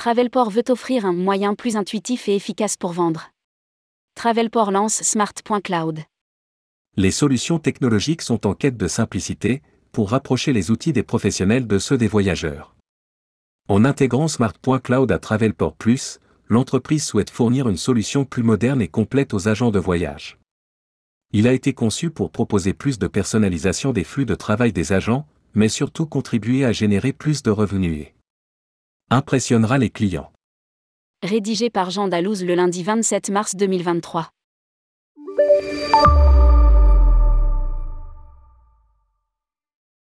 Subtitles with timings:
[0.00, 3.32] Travelport veut offrir un moyen plus intuitif et efficace pour vendre.
[4.14, 5.98] Travelport lance Smart.cloud.
[6.96, 9.60] Les solutions technologiques sont en quête de simplicité,
[9.92, 12.74] pour rapprocher les outils des professionnels de ceux des voyageurs.
[13.68, 19.34] En intégrant Smart.cloud à Travelport Plus, l'entreprise souhaite fournir une solution plus moderne et complète
[19.34, 20.38] aux agents de voyage.
[21.34, 25.26] Il a été conçu pour proposer plus de personnalisation des flux de travail des agents,
[25.52, 28.14] mais surtout contribuer à générer plus de revenus et
[29.10, 30.30] impressionnera les clients.
[31.22, 34.30] Rédigé par Jean Dalouse le lundi 27 mars 2023.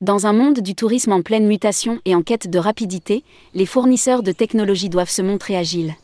[0.00, 3.24] Dans un monde du tourisme en pleine mutation et en quête de rapidité,
[3.54, 5.94] les fournisseurs de technologies doivent se montrer agiles.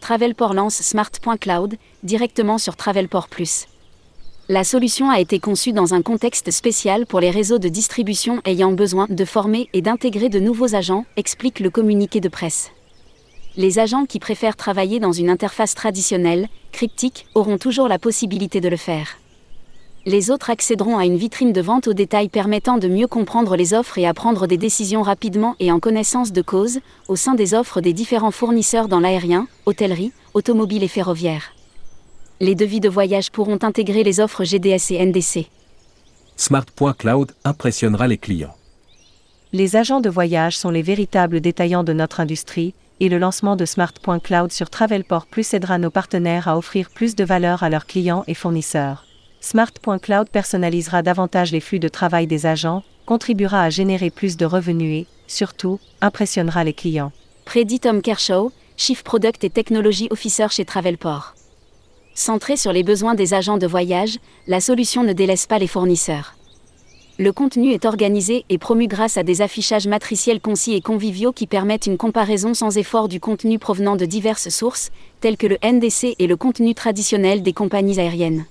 [0.00, 3.66] Travelport lance Smart.cloud directement sur Travelport Plus.
[4.50, 8.72] La solution a été conçue dans un contexte spécial pour les réseaux de distribution ayant
[8.72, 12.70] besoin de former et d'intégrer de nouveaux agents, explique le communiqué de presse.
[13.56, 18.68] Les agents qui préfèrent travailler dans une interface traditionnelle, cryptique, auront toujours la possibilité de
[18.68, 19.16] le faire.
[20.04, 23.72] Les autres accéderont à une vitrine de vente au détail permettant de mieux comprendre les
[23.72, 27.54] offres et à prendre des décisions rapidement et en connaissance de cause, au sein des
[27.54, 31.54] offres des différents fournisseurs dans l'aérien, hôtellerie, automobile et ferroviaire
[32.40, 35.46] les devis de voyage pourront intégrer les offres GDS et NDC.
[36.36, 38.56] Smart.cloud impressionnera les clients.
[39.52, 43.64] Les agents de voyage sont les véritables détaillants de notre industrie, et le lancement de
[43.64, 48.24] Smart.cloud sur Travelport Plus aidera nos partenaires à offrir plus de valeur à leurs clients
[48.26, 49.04] et fournisseurs.
[49.40, 55.02] Smart.cloud personnalisera davantage les flux de travail des agents, contribuera à générer plus de revenus
[55.02, 57.12] et, surtout, impressionnera les clients.
[57.44, 61.34] Prédit Tom Kershaw, Chief Product et Technology Officer chez Travelport.
[62.16, 66.36] Centrée sur les besoins des agents de voyage, la solution ne délaisse pas les fournisseurs.
[67.18, 71.48] Le contenu est organisé et promu grâce à des affichages matriciels concis et conviviaux qui
[71.48, 74.90] permettent une comparaison sans effort du contenu provenant de diverses sources,
[75.20, 78.46] telles que le NDC et le contenu traditionnel des compagnies aériennes.